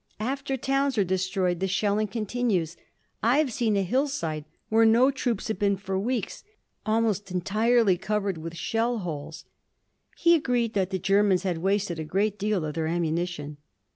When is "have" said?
3.37-3.53